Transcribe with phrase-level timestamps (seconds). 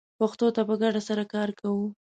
[0.19, 1.85] پښتو ته په ګډه سره کار کوو